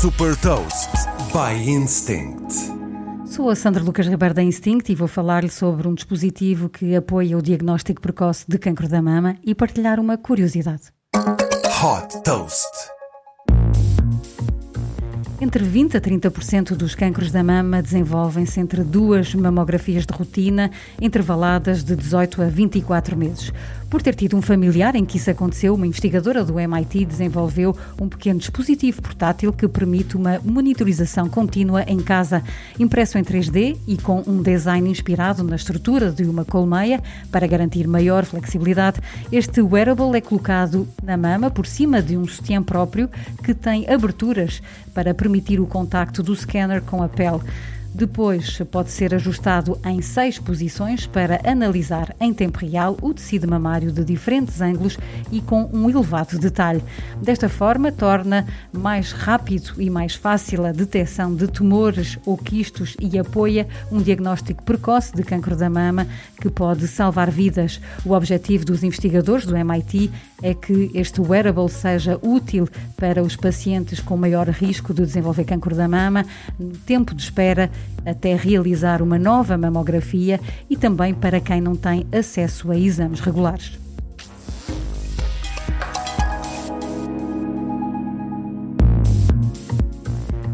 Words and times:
Super 0.00 0.34
Toast 0.36 0.88
by 1.30 1.68
Instinct. 1.70 2.54
Sou 3.26 3.50
a 3.50 3.54
Sandra 3.54 3.82
Lucas 3.82 4.06
Ribeiro 4.06 4.34
da 4.34 4.42
Instinct 4.42 4.90
e 4.90 4.94
vou 4.94 5.06
falar-lhe 5.06 5.50
sobre 5.50 5.86
um 5.86 5.92
dispositivo 5.92 6.70
que 6.70 6.96
apoia 6.96 7.36
o 7.36 7.42
diagnóstico 7.42 8.00
precoce 8.00 8.46
de 8.48 8.56
cancro 8.56 8.88
da 8.88 9.02
mama 9.02 9.36
e 9.44 9.54
partilhar 9.54 10.00
uma 10.00 10.16
curiosidade. 10.16 10.84
Hot 11.14 12.22
Toast. 12.24 12.64
Entre 15.38 15.64
20% 15.64 15.94
a 15.96 16.00
30% 16.00 16.76
dos 16.76 16.94
cancros 16.94 17.30
da 17.30 17.42
mama 17.44 17.82
desenvolvem-se 17.82 18.58
entre 18.58 18.82
duas 18.82 19.34
mamografias 19.34 20.06
de 20.06 20.14
rotina, 20.14 20.70
intervaladas 20.98 21.82
de 21.84 21.94
18 21.94 22.42
a 22.42 22.46
24 22.46 23.16
meses. 23.18 23.52
Por 23.90 24.02
ter 24.02 24.14
tido 24.14 24.36
um 24.36 24.40
familiar 24.40 24.94
em 24.94 25.04
que 25.04 25.16
isso 25.16 25.28
aconteceu, 25.32 25.74
uma 25.74 25.84
investigadora 25.84 26.44
do 26.44 26.60
MIT 26.60 27.06
desenvolveu 27.06 27.76
um 28.00 28.08
pequeno 28.08 28.38
dispositivo 28.38 29.02
portátil 29.02 29.52
que 29.52 29.66
permite 29.66 30.16
uma 30.16 30.38
monitorização 30.44 31.28
contínua 31.28 31.82
em 31.82 31.98
casa, 31.98 32.40
impresso 32.78 33.18
em 33.18 33.24
3D 33.24 33.76
e 33.88 33.96
com 33.96 34.22
um 34.28 34.40
design 34.40 34.88
inspirado 34.88 35.42
na 35.42 35.56
estrutura 35.56 36.12
de 36.12 36.22
uma 36.22 36.44
colmeia 36.44 37.02
para 37.32 37.48
garantir 37.48 37.88
maior 37.88 38.24
flexibilidade. 38.24 39.00
Este 39.32 39.60
wearable 39.60 40.16
é 40.16 40.20
colocado 40.20 40.86
na 41.02 41.16
mama 41.16 41.50
por 41.50 41.66
cima 41.66 42.00
de 42.00 42.16
um 42.16 42.28
sutiã 42.28 42.62
próprio 42.62 43.10
que 43.42 43.52
tem 43.52 43.90
aberturas 43.90 44.62
para 44.94 45.12
permitir 45.12 45.58
o 45.58 45.66
contacto 45.66 46.22
do 46.22 46.36
scanner 46.36 46.80
com 46.80 47.02
a 47.02 47.08
pele. 47.08 47.40
Depois 47.92 48.58
pode 48.70 48.90
ser 48.90 49.14
ajustado 49.14 49.78
em 49.84 50.00
seis 50.00 50.38
posições 50.38 51.06
para 51.06 51.40
analisar 51.44 52.14
em 52.20 52.32
tempo 52.32 52.58
real 52.58 52.96
o 53.02 53.12
tecido 53.12 53.48
mamário 53.48 53.90
de 53.90 54.04
diferentes 54.04 54.60
ângulos 54.60 54.96
e 55.30 55.40
com 55.40 55.68
um 55.72 55.90
elevado 55.90 56.38
detalhe. 56.38 56.82
Desta 57.20 57.48
forma, 57.48 57.90
torna 57.90 58.46
mais 58.72 59.12
rápido 59.12 59.74
e 59.78 59.90
mais 59.90 60.14
fácil 60.14 60.64
a 60.64 60.72
detecção 60.72 61.34
de 61.34 61.48
tumores 61.48 62.16
ou 62.24 62.38
quistos 62.38 62.96
e 63.00 63.18
apoia 63.18 63.66
um 63.90 64.00
diagnóstico 64.00 64.62
precoce 64.62 65.14
de 65.14 65.24
cancro 65.24 65.56
da 65.56 65.68
mama 65.68 66.06
que 66.40 66.48
pode 66.48 66.86
salvar 66.86 67.30
vidas. 67.30 67.80
O 68.04 68.12
objetivo 68.12 68.64
dos 68.64 68.84
investigadores 68.84 69.44
do 69.44 69.56
MIT 69.56 70.10
é 70.42 70.54
que 70.54 70.90
este 70.94 71.20
wearable 71.20 71.68
seja 71.68 72.18
útil 72.22 72.68
para 72.96 73.22
os 73.22 73.36
pacientes 73.36 74.00
com 74.00 74.16
maior 74.16 74.48
risco 74.48 74.94
de 74.94 75.04
desenvolver 75.04 75.44
cancro 75.44 75.74
da 75.74 75.88
mama, 75.88 76.24
tempo 76.86 77.14
de 77.14 77.22
espera 77.22 77.70
até 78.04 78.34
realizar 78.34 79.02
uma 79.02 79.18
nova 79.18 79.56
mamografia 79.56 80.40
e 80.68 80.76
também 80.76 81.14
para 81.14 81.40
quem 81.40 81.60
não 81.60 81.76
tem 81.76 82.06
acesso 82.12 82.70
a 82.70 82.76
exames 82.76 83.20
regulares. 83.20 83.78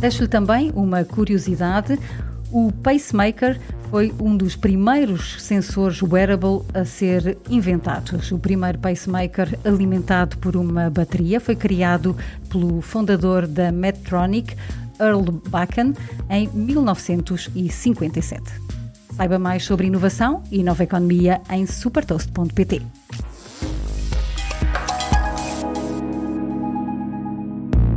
Deixo-lhe 0.00 0.28
também 0.28 0.72
uma 0.74 1.04
curiosidade. 1.04 1.98
O 2.50 2.72
pacemaker 2.72 3.60
foi 3.90 4.14
um 4.18 4.36
dos 4.36 4.56
primeiros 4.56 5.42
sensores 5.42 6.00
wearable 6.00 6.62
a 6.72 6.84
ser 6.84 7.36
inventados. 7.50 8.32
O 8.32 8.38
primeiro 8.38 8.78
pacemaker 8.78 9.58
alimentado 9.64 10.38
por 10.38 10.56
uma 10.56 10.88
bateria 10.88 11.38
foi 11.38 11.54
criado 11.54 12.16
pelo 12.48 12.80
fundador 12.80 13.46
da 13.46 13.70
Medtronic, 13.70 14.56
Earl 15.00 15.22
Bakken, 15.48 15.94
em 16.28 16.48
1957. 16.48 18.42
Saiba 19.16 19.38
mais 19.38 19.64
sobre 19.64 19.86
inovação 19.86 20.42
e 20.50 20.62
nova 20.62 20.84
economia 20.84 21.40
em 21.50 21.66
supertoast.pt. 21.66 22.82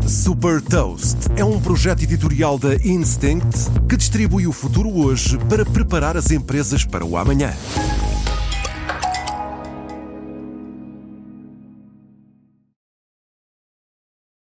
Super 0.08 0.62
Toast 0.62 1.18
é 1.38 1.44
um 1.44 1.60
projeto 1.60 2.04
editorial 2.04 2.58
da 2.58 2.76
Instinct 2.76 3.72
que 3.90 3.98
distribui 3.98 4.48
o 4.48 4.52
futuro 4.52 4.90
hoje 4.90 5.38
para 5.50 5.66
preparar 5.66 6.16
as 6.16 6.32
empresas 6.32 6.86
para 6.86 7.06
o 7.06 7.18
amanhã. 7.18 7.54